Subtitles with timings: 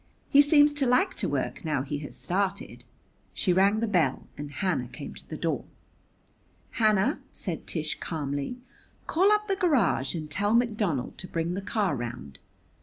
[0.31, 2.83] "He seems to like to work, now he has started."
[3.35, 5.65] She rang the bell and Hannah came to the door.
[6.71, 8.57] "Hannah," said Tish calmly,
[9.05, 12.39] "call up the garage and tell McDonald to bring the car round.
[12.41, 12.49] Mr.